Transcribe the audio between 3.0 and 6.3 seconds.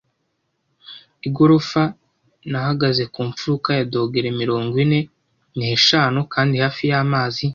ku mfuruka ya dogere mirongo ine n'eshanu